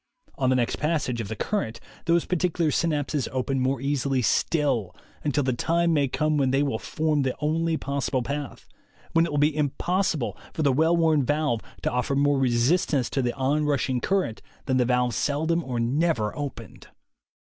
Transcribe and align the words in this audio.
On 0.33 0.49
the 0.49 0.55
next 0.55 0.77
passage 0.77 1.21
of 1.21 1.27
the 1.27 1.35
current 1.35 1.79
those 2.05 2.25
particular 2.25 2.71
synapses 2.71 3.27
open 3.31 3.59
more 3.59 3.79
easily 3.79 4.23
still, 4.23 4.95
until 5.23 5.43
the 5.43 5.53
time 5.53 5.93
may 5.93 6.07
come 6.07 6.37
when 6.37 6.49
they 6.49 6.63
will 6.63 6.79
form 6.79 7.21
the 7.21 7.35
only 7.39 7.77
pos 7.77 8.09
sible 8.09 8.23
path, 8.25 8.67
when 9.11 9.27
it 9.27 9.31
will 9.31 9.37
be 9.37 9.55
impossible 9.55 10.35
for 10.55 10.63
the 10.63 10.73
well 10.73 10.97
worn 10.97 11.23
valve 11.23 11.61
to 11.83 11.91
offer 11.91 12.15
more 12.15 12.39
resistance 12.39 13.11
to 13.11 13.21
the 13.21 13.35
on 13.35 13.65
rush 13.67 13.91
ing 13.91 14.01
current 14.01 14.41
than 14.65 14.77
the 14.77 14.85
valve 14.85 15.13
seldom 15.13 15.63
or 15.63 15.79
never 15.79 16.35
opened. 16.35 16.87